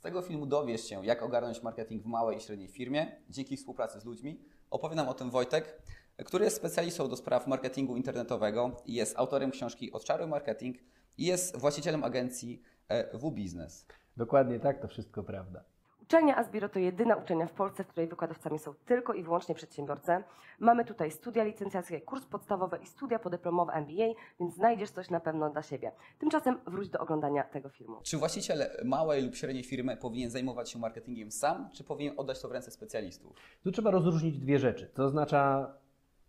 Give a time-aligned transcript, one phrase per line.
[0.00, 4.00] Z tego filmu dowiesz się, jak ogarnąć marketing w małej i średniej firmie dzięki współpracy
[4.00, 4.40] z ludźmi.
[4.70, 5.82] Opowie nam o tym Wojtek,
[6.24, 10.76] który jest specjalistą do spraw marketingu internetowego i jest autorem książki Odczaruj Marketing
[11.18, 13.86] i jest właścicielem agencji e, W-Biznes.
[14.16, 15.64] Dokładnie tak, to wszystko prawda.
[16.10, 20.12] Uczelnia Asbiro to jedyna uczelnia w Polsce, w której wykładowcami są tylko i wyłącznie przedsiębiorcy.
[20.58, 25.50] Mamy tutaj studia licencjackie, kurs podstawowy i studia podyplomowe MBA, więc znajdziesz coś na pewno
[25.50, 25.92] dla siebie.
[26.18, 27.96] Tymczasem wróć do oglądania tego filmu.
[28.02, 32.48] Czy właściciel małej lub średniej firmy powinien zajmować się marketingiem sam, czy powinien oddać to
[32.48, 33.32] w ręce specjalistów?
[33.64, 34.86] Tu trzeba rozróżnić dwie rzeczy.
[34.94, 35.72] To oznacza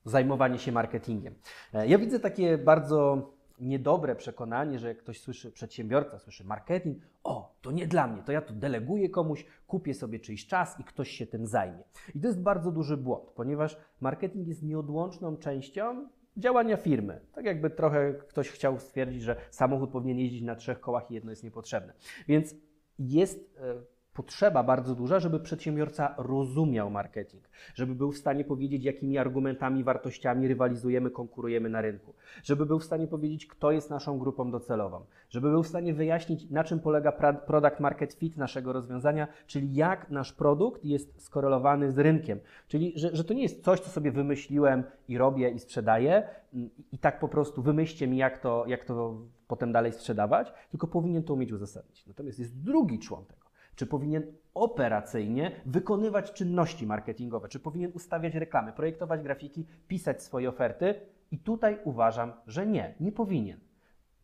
[0.05, 1.35] zajmowanie się marketingiem.
[1.73, 7.50] E, Ja widzę takie bardzo niedobre przekonanie, że jak ktoś słyszy przedsiębiorca, słyszy marketing, o,
[7.61, 11.09] to nie dla mnie, to ja to deleguję komuś, kupię sobie czyjś czas i ktoś
[11.09, 11.83] się tym zajmie.
[12.15, 17.21] I to jest bardzo duży błąd, ponieważ marketing jest nieodłączną częścią działania firmy.
[17.33, 21.29] Tak jakby trochę ktoś chciał stwierdzić, że samochód powinien jeździć na trzech kołach i jedno
[21.29, 21.93] jest niepotrzebne.
[22.27, 22.55] Więc
[22.99, 23.81] jest e,
[24.13, 30.47] potrzeba bardzo duża, żeby przedsiębiorca rozumiał marketing, żeby był w stanie powiedzieć, jakimi argumentami, wartościami
[30.47, 35.49] rywalizujemy, konkurujemy na rynku, żeby był w stanie powiedzieć, kto jest naszą grupą docelową, żeby
[35.49, 37.11] był w stanie wyjaśnić, na czym polega
[37.45, 42.39] product market fit naszego rozwiązania, czyli jak nasz produkt jest skorelowany z rynkiem.
[42.67, 46.69] Czyli, że, że to nie jest coś, co sobie wymyśliłem i robię i sprzedaję mm,
[46.91, 51.23] i tak po prostu wymyślcie mi, jak to, jak to potem dalej sprzedawać, tylko powinien
[51.23, 52.07] to umieć uzasadnić.
[52.07, 53.50] Natomiast jest drugi człon tego.
[53.75, 57.47] Czy powinien operacyjnie wykonywać czynności marketingowe?
[57.47, 60.95] Czy powinien ustawiać reklamy, projektować grafiki, pisać swoje oferty?
[61.31, 63.59] I tutaj uważam, że nie, nie powinien.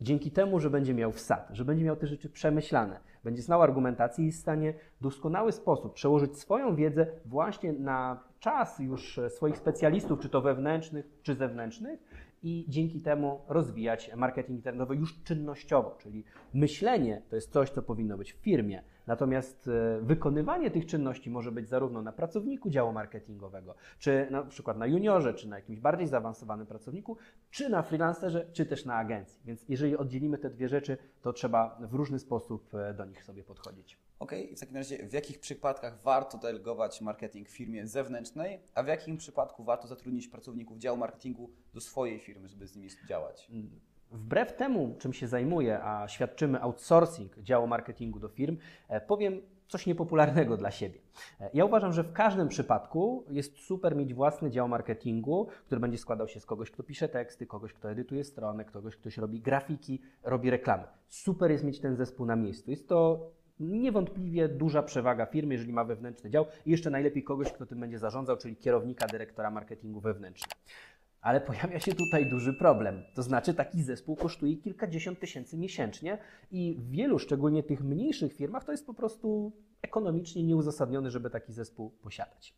[0.01, 4.23] Dzięki temu, że będzie miał wsad, że będzie miał te rzeczy przemyślane, będzie znał argumentację
[4.23, 9.57] i jest w stanie w doskonały sposób przełożyć swoją wiedzę właśnie na czas już swoich
[9.57, 11.99] specjalistów, czy to wewnętrznych, czy zewnętrznych,
[12.43, 18.17] i dzięki temu rozwijać marketing internetowy już czynnościowo, czyli myślenie to jest coś, co powinno
[18.17, 23.75] być w firmie, natomiast e, wykonywanie tych czynności może być zarówno na pracowniku działu marketingowego,
[23.99, 27.17] czy na przykład na juniorze, czy na jakimś bardziej zaawansowanym pracowniku,
[27.51, 29.41] czy na freelancerze, czy też na agencji.
[29.45, 33.43] Więc jeżeli oddzielimy te dwie rzeczy, to trzeba w różny sposób e, do nich sobie
[33.43, 33.97] podchodzić.
[34.19, 38.87] Ok, w takim razie w jakich przypadkach warto delegować marketing w firmie zewnętrznej, a w
[38.87, 43.47] jakim przypadku warto zatrudnić pracowników działu marketingu do swojej firmy, żeby z nimi działać?
[44.11, 48.57] Wbrew temu, czym się zajmuję, a świadczymy outsourcing działu marketingu do firm,
[48.87, 50.99] e, powiem coś niepopularnego dla siebie.
[51.41, 55.97] E, Ja uważam, że w każdym przypadku jest super mieć własny dział marketingu, który będzie
[55.97, 60.01] składał się z kogoś, kto pisze teksty, kogoś, kto edytuje stronę, kogoś, ktoś robi grafiki,
[60.23, 60.83] robi reklamy.
[61.07, 62.71] Super jest mieć ten zespół na miejscu.
[62.71, 63.29] Jest to
[63.59, 67.99] niewątpliwie duża przewaga firmy, jeżeli ma wewnętrzny dział i jeszcze najlepiej kogoś, kto tym będzie
[67.99, 70.55] zarządzał, czyli kierownika, dyrektora marketingu wewnętrznego.
[71.21, 73.03] Ale pojawia się tutaj duży problem.
[73.15, 76.17] To znaczy, taki zespół kosztuje kilkadziesiąt tysięcy miesięcznie
[76.51, 79.51] i w wielu, szczególnie tych mniejszych firmach, to jest po prostu
[79.81, 82.55] ekonomicznie nieuzasadnione, żeby taki zespół posiadać.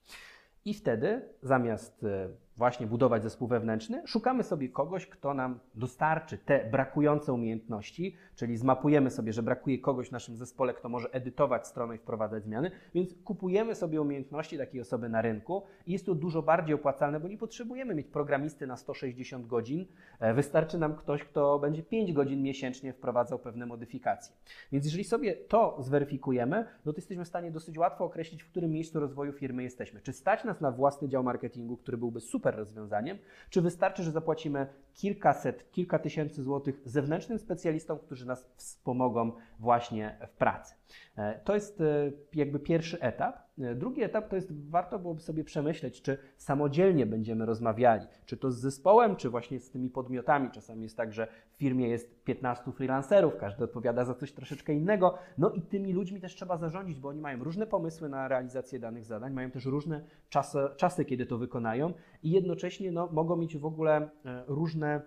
[0.66, 6.70] I wtedy, zamiast e, właśnie budować zespół wewnętrzny, szukamy sobie kogoś, kto nam dostarczy te
[6.72, 11.96] brakujące umiejętności, czyli zmapujemy sobie, że brakuje kogoś w naszym zespole, kto może edytować stronę
[11.96, 16.42] i wprowadzać zmiany, więc kupujemy sobie umiejętności takiej osoby na rynku i jest to dużo
[16.42, 19.86] bardziej opłacalne, bo nie potrzebujemy mieć programisty na 160 godzin,
[20.20, 24.36] E, wystarczy nam ktoś, kto będzie 5 godzin miesięcznie wprowadzał pewne modyfikacje.
[24.72, 28.72] Więc jeżeli sobie to zweryfikujemy, no to jesteśmy w stanie dosyć łatwo określić, w którym
[28.72, 30.02] miejscu rozwoju firmy jesteśmy.
[30.02, 33.18] Czy stać nas na własny dział marketingu, który byłby super rozwiązaniem,
[33.50, 40.38] czy wystarczy, że zapłacimy kilkaset, kilka tysięcy złotych zewnętrznym specjalistom, którzy nas wspomogą właśnie w
[40.38, 40.76] pracy.
[41.18, 43.49] E, To jest e, jakby pierwszy etap.
[43.60, 48.52] E, Drugi etap to jest, warto byłoby sobie przemyśleć, czy samodzielnie będziemy rozmawiali, czy to
[48.52, 50.50] z zespołem, czy właśnie z tymi podmiotami.
[50.52, 55.18] Czasami jest tak, że w firmie jest 15 freelancerów, każdy odpowiada za coś troszeczkę innego.
[55.38, 59.06] No i tymi ludźmi też trzeba zarządzić, bo oni mają różne pomysły na realizację danych
[59.06, 61.94] zadań, mają też różne czasy, czasy kiedy to wykonają
[62.24, 65.02] i jednocześnie no, mogą mieć w ogóle e, różne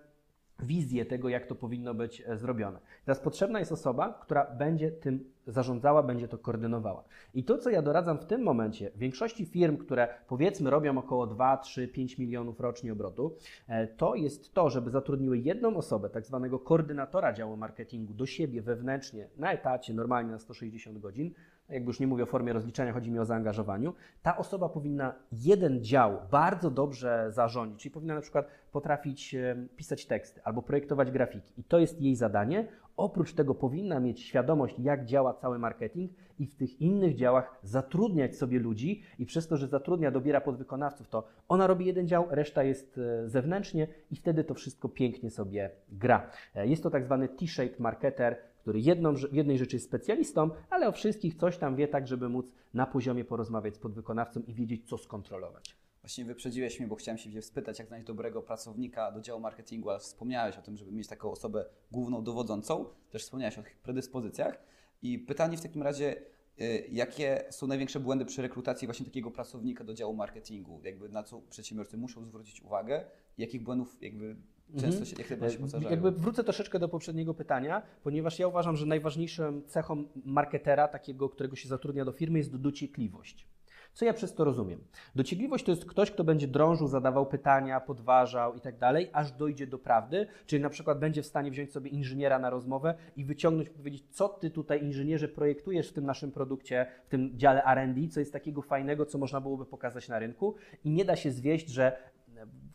[0.63, 2.79] wizję tego, jak to powinno być e, zrobione.
[3.05, 7.03] Teraz potrzebna jest osoba, która będzie tym zarządzała, będzie to koordynowała.
[7.33, 11.57] I to, co ja doradzam w tym momencie, większości firm, które powiedzmy robią około 2,
[11.57, 13.35] 3, 5 milionów rocznie obrotu,
[13.67, 18.61] e, to jest to, żeby zatrudniły jedną osobę, tak zwanego koordynatora działu marketingu do siebie
[18.61, 21.33] wewnętrznie, na etacie, normalnie na 160 godzin,
[21.73, 25.83] jakby już nie mówię o formie rozliczenia, chodzi mi o zaangażowaniu, ta osoba powinna jeden
[25.83, 29.35] dział bardzo dobrze zarządzić, czyli powinna na przykład potrafić
[29.75, 32.67] pisać teksty albo projektować grafiki i to jest jej zadanie.
[32.97, 38.35] Oprócz tego powinna mieć świadomość, jak działa cały marketing i w tych innych działach zatrudniać
[38.35, 42.63] sobie ludzi i przez to, że zatrudnia, dobiera podwykonawców, to ona robi jeden dział, reszta
[42.63, 46.29] jest e, zewnętrznie i wtedy to wszystko pięknie sobie gra.
[46.55, 50.87] E, Jest to tak zwany T-shaped marketer, który jedną, w jednej rzeczy jest specjalistą, ale
[50.87, 54.89] o wszystkich coś tam wie tak, żeby móc na poziomie porozmawiać z podwykonawcą i wiedzieć,
[54.89, 55.75] co skontrolować.
[56.01, 59.99] Właśnie wyprzedziłeś mnie, bo chciałem się spytać, jak znaleźć dobrego pracownika do działu marketingu, ale
[59.99, 62.85] wspomniałeś o tym, żeby mieć taką osobę główną dowodzącą.
[63.09, 64.63] Też wspomniałeś o tych predyspozycjach.
[65.01, 66.15] I pytanie w takim razie,
[66.61, 70.81] y, jakie są największe błędy przy rekrutacji właśnie takiego pracownika do działu marketingu?
[70.83, 73.05] Jakby na co przedsiębiorcy muszą zwrócić uwagę?
[73.37, 74.35] Jakich błędów jakby
[74.79, 75.61] często się, jak się mhm.
[75.61, 75.91] powtarzają?
[75.91, 81.55] Jakby wrócę troszeczkę do poprzedniego pytania, ponieważ ja uważam, że najważniejszą cechą marketera, takiego, którego
[81.55, 83.47] się zatrudnia do firmy, jest dociekliwość.
[83.93, 84.83] Co ja przez to rozumiem?
[85.15, 89.67] Dociekliwość to jest ktoś, kto będzie drążył, zadawał pytania, podważał i tak dalej, aż dojdzie
[89.67, 93.69] do prawdy, czyli na przykład będzie w stanie wziąć sobie inżyniera na rozmowę i wyciągnąć,
[93.69, 98.19] powiedzieć, co ty tutaj inżynierze projektujesz w tym naszym produkcie, w tym dziale R&D, co
[98.19, 101.97] jest takiego fajnego, co można byłoby pokazać na rynku i nie da się zwieść, że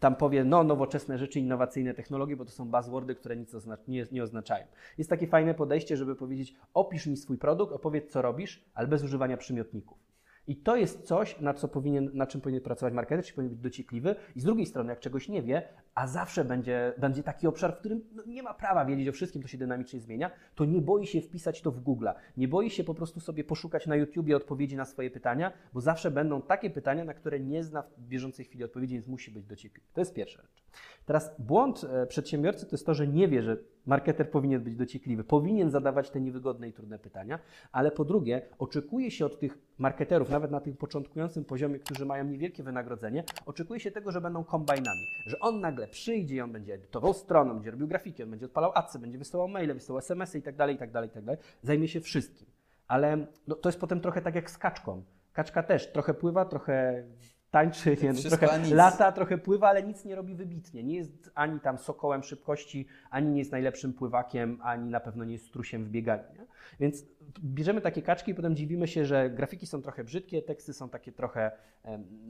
[0.00, 3.53] tam powie, no, nowoczesne rzeczy, innowacyjne technologie, bo to są buzzwordy, które nic
[3.88, 4.67] nie, nie oznaczają.
[4.99, 9.03] Jest takie fajne podejście, żeby powiedzieć, opisz mi swój produkt, opowiedz, co robisz, ale bez
[9.03, 10.08] używania przymiotników.
[10.49, 13.62] I to jest coś, na, co powinien, na czym powinien pracować marketer, czyli powinien być
[13.62, 14.15] dociekliwy.
[14.37, 15.62] I z drugiej strony, jak czegoś nie wie,
[15.95, 19.43] a zawsze będzie, będzie taki obszar, w którym no, nie ma prawa wiedzieć o wszystkim,
[19.43, 22.09] to się dynamicznie zmienia, to nie boi się wpisać to w Google.
[22.37, 26.11] Nie boi się po prostu sobie poszukać na YouTubie odpowiedzi na swoje pytania, bo zawsze
[26.11, 29.89] będą takie pytania, na które nie zna w bieżącej chwili odpowiedzi, więc musi być dociekliwy.
[29.93, 30.65] To jest pierwsza rzecz.
[31.06, 33.56] Teraz błąd e, przedsiębiorcy to jest to, że nie wie, że
[33.88, 37.38] marketer powinien być dociekliwy, powinien zadawać te niewygodne i trudne pytania,
[37.73, 42.25] ale po drugie, oczekuje się od tych marketerów, nawet na tym początkującym poziomie, którzy mają
[42.25, 46.75] niewielkie wynagrodzenie, oczekuje się tego, że będą kombajnami, że on nagle przyjdzie i on będzie
[46.75, 50.43] edytował stronę, będzie robił grafiki, on będzie odpalał adsy, będzie wysyłał maile, wysyłał smsy i
[50.43, 51.38] tak dalej, i tak dalej, i tak.
[51.62, 52.46] Zajmie się wszystkim.
[52.88, 55.02] Ale no, to jest potem trochę tak jak z kaczką.
[55.32, 57.05] Kaczka też trochę pływa, trochę
[57.50, 60.85] tańczy, nie, no, trochę lata, trochę pływa, ale nic nie robi wybitnie.
[60.85, 65.33] Nie jest ani tam sokołem szybkości, ani nie jest najlepszym pływakiem, ani na pewno nie
[65.33, 66.25] jest strusiem w bieganiu.
[66.39, 66.47] Nie?
[66.81, 67.05] Więc
[67.41, 71.12] bierzemy takie kaczki i potem dziwimy się, że grafiki są trochę brzydkie, teksty są takie
[71.12, 71.50] trochę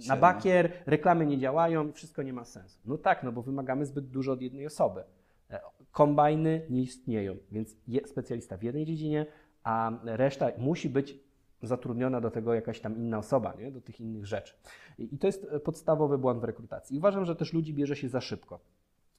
[0.08, 2.78] na bakier, reklamy nie działają i wszystko nie ma sensu.
[2.84, 5.04] No tak, no bo wymagamy zbyt dużo od jednej osoby.
[5.50, 5.60] E,
[5.92, 7.76] kombajny nie istnieją, więc
[8.06, 9.26] specjalista w jednej dziedzinie,
[9.62, 11.27] a reszta musi być
[11.62, 13.72] zatrudniona do tego jakaś tam inna osoba, nie?
[13.72, 14.54] do tych innych rzeczy.
[14.98, 16.98] I to jest podstawowy błąd w rekrutacji.
[16.98, 18.60] Uważam, że też ludzi bierze się za szybko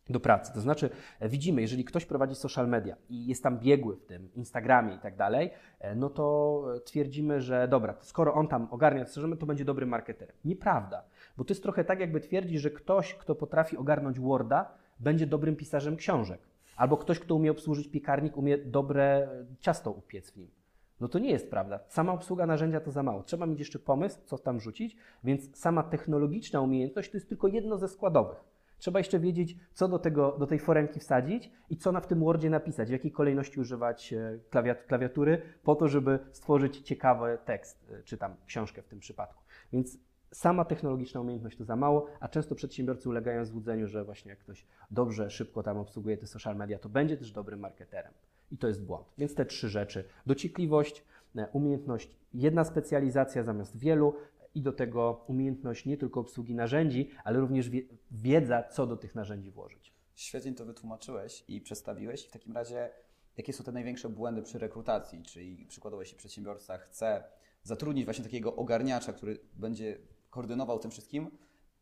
[0.09, 0.53] do pracy.
[0.53, 0.89] To znaczy,
[1.19, 4.99] e, widzimy, jeżeli ktoś prowadzi social media i jest tam biegły w tym Instagramie i
[4.99, 9.65] tak dalej, e, no to twierdzimy, że dobra, skoro on tam ogarnia to, to będzie
[9.65, 10.35] dobrym marketerem.
[10.45, 11.03] Nieprawda,
[11.37, 15.55] bo to jest trochę tak, jakby twierdzić, że ktoś, kto potrafi ogarnąć Worda, będzie dobrym
[15.55, 16.41] pisarzem książek.
[16.75, 20.58] Albo ktoś, kto umie obsłużyć piekarnik, umie dobre ciasto upiec w nim.
[20.99, 21.79] No to nie jest prawda.
[21.87, 23.23] Sama obsługa narzędzia to za mało.
[23.23, 27.77] Trzeba mieć jeszcze pomysł, co tam rzucić, więc sama technologiczna umiejętność to jest tylko jedno
[27.77, 28.49] ze składowych.
[28.77, 32.19] Trzeba jeszcze wiedzieć, co do, tego, do tej foremki wsadzić i co na w tym
[32.19, 34.39] Wordzie napisać, w jakiej kolejności używać e,
[34.87, 39.43] klawiatury, po to, żeby stworzyć ciekawy tekst, e, czy tam książkę w tym przypadku.
[39.73, 39.97] Więc
[40.31, 44.65] sama technologiczna umiejętność to za mało, a często przedsiębiorcy ulegają złudzeniu, że właśnie jak ktoś
[44.91, 48.13] dobrze, szybko tam obsługuje te social media, to będzie też dobrym marketerem.
[48.51, 49.07] I to jest błąd.
[49.17, 51.03] Więc te trzy rzeczy: dociekliwość,
[51.35, 54.15] e, umiejętność, jedna specjalizacja zamiast wielu
[54.55, 57.69] i do tego umiejętność nie tylko obsługi narzędzi, ale również
[58.11, 59.93] wiedza, co do tych narzędzi włożyć.
[60.15, 62.27] Świetnie to wytłumaczyłeś i przedstawiłeś.
[62.27, 62.89] W takim razie,
[63.37, 65.23] jakie są te największe błędy przy rekrutacji?
[65.23, 67.23] Czyli przykładowo, jeśli przedsiębiorca chce
[67.63, 69.97] zatrudnić właśnie takiego ogarniacza, który będzie
[70.29, 71.31] koordynował tym wszystkim,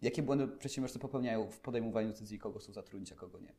[0.02, 3.54] jakie błędy przedsiębiorcy popełniają w podejmowaniu decyzji, kogo chcą zatrudnić, a kogo nie?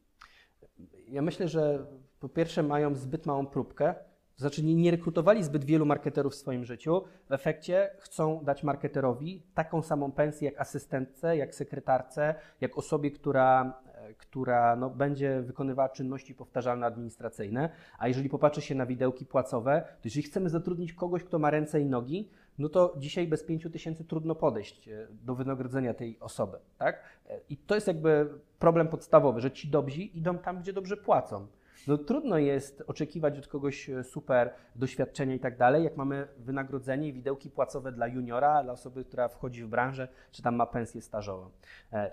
[1.08, 1.86] Ja myślę, że
[2.20, 3.94] po pierwsze mają zbyt małą próbkę,
[4.38, 7.02] to znaczy nie, nie rekrutowali zbyt wielu marketerów w swoim życiu.
[7.28, 13.80] W efekcie chcą dać marketerowi taką samą pensję jak asystentce, jak sekretarce, jak osobie, która,
[13.94, 17.70] e, która no, będzie wykonywała czynności powtarzalne administracyjne.
[17.98, 21.80] A jeżeli popatrzy się na widełki płacowe, to jeżeli chcemy zatrudnić kogoś, kto ma ręce
[21.80, 26.58] i nogi, no to dzisiaj bez 5 tysięcy trudno podejść e, do wynagrodzenia tej osoby.
[26.78, 27.02] Tak?
[27.26, 31.46] E, I to jest jakby problem podstawowy, że ci dobrzy idą tam, gdzie dobrze płacą.
[31.86, 37.08] No, trudno jest oczekiwać od kogoś e, super doświadczenia i tak dalej, jak mamy wynagrodzenie
[37.08, 41.02] i widełki płacowe dla juniora, dla osoby, która wchodzi w branżę, czy tam ma pensję
[41.02, 41.50] stażową.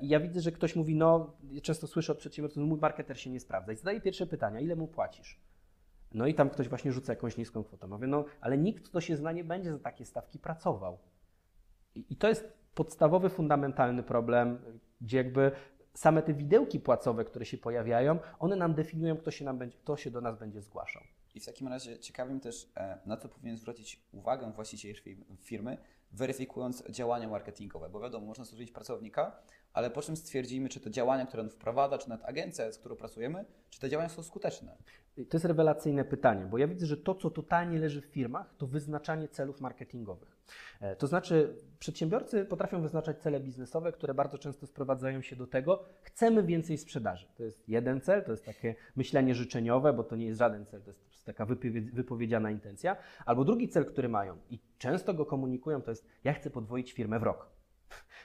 [0.02, 3.30] I ja widzę, że ktoś mówi, no, często słyszę od przedsiębiorców, no mój marketer się
[3.30, 3.72] nie sprawdza.
[3.72, 5.40] I zadaję pierwsze pytanie, ile mu płacisz?
[6.14, 7.88] No i tam ktoś właśnie rzuca jakąś niską kwotę.
[7.88, 10.98] Mówię, no ale nikt, kto się zna, nie będzie za takie stawki pracował.
[11.96, 14.60] I, I to jest podstawowy, fundamentalny problem,
[15.02, 15.52] gdzie jakby
[15.96, 19.98] same te widełki płacowe, które się pojawiają, one nam definiują, kto się, nam będzie, kto
[19.98, 21.04] się do nas będzie zgłaszał.
[21.36, 24.96] I w takim razie ciekawym też, e, na co powinien zwrócić uwagę właściciel
[25.42, 25.78] firmy,
[26.12, 29.42] weryfikując działania marketingowe, bo wiadomo, można zatrudnić pracownika,
[29.76, 32.96] ale po czym stwierdzimy, czy te działania, które on wprowadza, czy nawet agencja, z którą
[32.96, 34.78] pracujemy, czy te działania są skuteczne.
[35.16, 38.68] To jest rewelacyjne pytanie, bo ja widzę, że to, co totalnie leży w firmach, to
[38.68, 40.38] wyznaczanie celów marketingowych.
[40.82, 45.84] E, to znaczy, przedsiębiorcy potrafią wyznaczać cele biznesowe, które bardzo często sprowadzają się do tego,
[46.02, 47.28] chcemy więcej sprzedaży.
[47.38, 50.82] To jest jeden cel, to jest takie myślenie życzeniowe, bo to nie jest żaden cel,
[50.82, 51.46] to jest taka
[51.94, 52.98] wypowiedziana intencja.
[53.26, 57.20] Albo drugi cel, który mają i często go komunikują, to jest ja chcę podwoić firmę
[57.20, 57.55] w rok.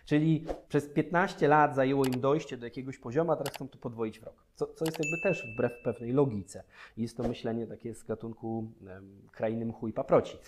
[0.05, 4.21] Czyli przez 15 lat zajęło im dojście do jakiegoś poziomu, a teraz chcą to podwoić
[4.21, 4.45] w rok.
[4.55, 6.65] Co, co jest jakby też wbrew pewnej logice.
[6.97, 10.39] Jest to myślenie takie z gatunku um, krainy mchu i paproci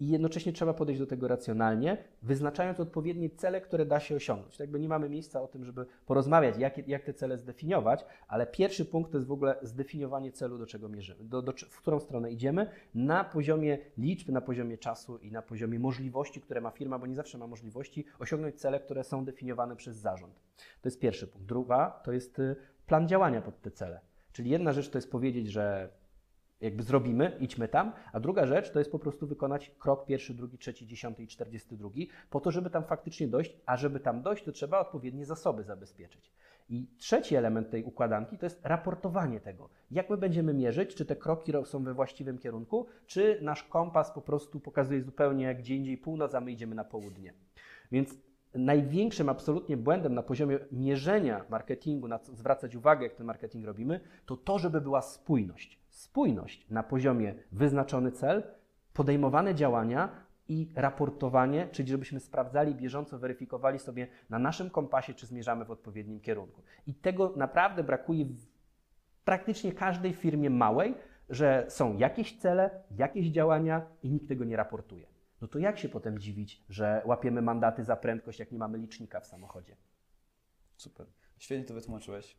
[0.00, 4.52] i jednocześnie trzeba podejść do tego racjonalnie, wyznaczając odpowiednie cele, które da się osiągnąć.
[4.52, 8.46] Tak jakby nie mamy miejsca o tym, żeby porozmawiać, jak, jak te cele zdefiniować, ale
[8.46, 12.00] pierwszy punkt to jest w ogóle zdefiniowanie celu, do czego mierzymy, do, do, w którą
[12.00, 16.98] stronę idziemy, na poziomie liczb, na poziomie czasu i na poziomie możliwości, które ma firma,
[16.98, 20.40] bo nie zawsze ma możliwości osiągnąć cele, które są definiowane przez zarząd.
[20.56, 21.46] To jest pierwszy punkt.
[21.46, 24.00] Druga to jest y, plan działania pod te cele.
[24.32, 25.88] Czyli jedna rzecz to jest powiedzieć, że
[26.64, 30.58] jakby zrobimy, idźmy tam, a druga rzecz to jest po prostu wykonać krok pierwszy, drugi,
[30.58, 34.44] trzeci, dziesiąty i czterdziesty drugi, po to, żeby tam faktycznie dojść, a żeby tam dojść,
[34.44, 36.32] to trzeba odpowiednie zasoby zabezpieczyć.
[36.68, 39.68] I trzeci element tej układanki to jest raportowanie tego.
[39.90, 44.22] Jak my będziemy mierzyć, czy te kroki są we właściwym kierunku, czy nasz kompas po
[44.22, 47.34] prostu pokazuje zupełnie gdzie indziej północ, a my idziemy na południe.
[47.92, 48.14] Więc
[48.54, 54.00] największym absolutnie błędem na poziomie mierzenia marketingu, na co zwracać uwagę, jak ten marketing robimy,
[54.26, 55.80] to to, żeby była spójność.
[55.88, 58.42] Spójność na poziomie wyznaczony cel,
[58.92, 60.08] podejmowane działania
[60.48, 66.20] i raportowanie, czyli żebyśmy sprawdzali, bieżąco weryfikowali sobie na naszym kompasie, czy zmierzamy w odpowiednim
[66.20, 66.62] kierunku.
[66.86, 68.46] I tego naprawdę brakuje w
[69.24, 70.94] praktycznie każdej firmie małej,
[71.30, 75.13] że są jakieś cele, jakieś działania i nikt tego nie raportuje
[75.44, 79.20] no to jak się potem dziwić, że łapiemy mandaty za prędkość, jak nie mamy licznika
[79.20, 79.76] w samochodzie?
[80.76, 81.06] Super.
[81.38, 82.36] Świetnie to wytłumaczyłeś.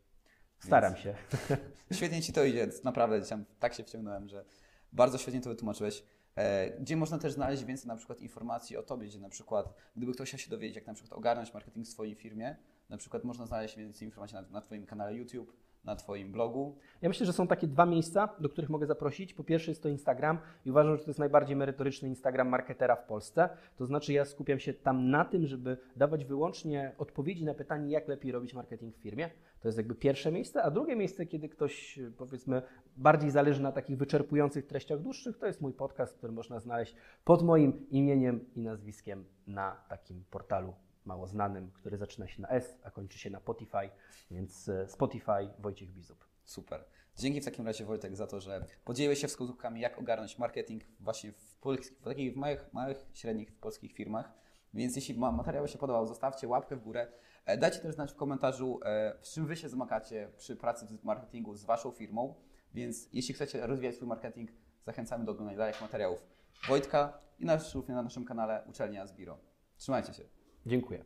[0.58, 1.04] Staram Więc...
[1.04, 1.14] się.
[1.96, 2.68] Świetnie ci to idzie.
[2.84, 4.44] Naprawdę dzisiaj tak się wciągnąłem, że
[4.92, 6.04] bardzo świetnie to wytłumaczyłeś.
[6.36, 10.12] E, gdzie można też znaleźć więcej na przykład informacji o tobie, gdzie na przykład, gdyby
[10.12, 12.56] ktoś chciał się dowiedzieć, jak na przykład ogarnąć marketing w swojej firmie,
[12.88, 15.56] na przykład można znaleźć więcej informacji na, na Twoim kanale YouTube,
[15.86, 16.76] na Twoim blogu?
[17.02, 19.34] Ja myślę, że są takie dwa miejsca, do których mogę zaprosić.
[19.34, 23.06] Po pierwsze jest to Instagram i uważam, że to jest najbardziej merytoryczny Instagram marketera w
[23.06, 23.48] Polsce.
[23.76, 28.08] To znaczy ja skupiam się tam na tym, żeby dawać wyłącznie odpowiedzi na pytanie, jak
[28.08, 29.30] lepiej robić marketing w firmie.
[29.60, 32.62] To jest jakby pierwsze miejsce, a drugie miejsce, kiedy ktoś powiedzmy
[32.96, 37.42] bardziej zależy na takich wyczerpujących treściach dłuższych, to jest mój podcast, który można znaleźć pod
[37.42, 40.74] moim imieniem i nazwiskiem na takim portalu
[41.06, 43.90] mało znanym, który zaczyna się na S, a kończy się na Spotify,
[44.30, 46.24] więc e, Spotify Wojciech Bizub.
[46.44, 46.84] Super.
[47.16, 51.32] Dzięki w takim razie Wojtek za to, że podzieliłeś się wskazówkami, jak ogarnąć marketing właśnie
[51.32, 54.32] w, polskich, w takich małych, małych, średnich polskich firmach.
[54.74, 57.06] Więc jeśli materiał się podobał, zostawcie łapkę w górę.
[57.46, 61.04] E, dajcie też znać w komentarzu, e, z czym Wy się zmagacie przy pracy w
[61.04, 62.34] marketingu z Waszą firmą.
[62.74, 64.50] Więc jeśli chcecie rozwijać swój marketing,
[64.86, 66.18] zachęcamy do oglądania dalszych materiałów
[66.68, 67.58] Wojtka i na,
[67.88, 69.38] na naszym kanale Uczelnia Zbiro.
[69.76, 70.35] Trzymajcie się.
[70.66, 71.04] Dziękuję.